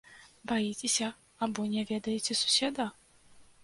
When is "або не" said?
1.47-1.87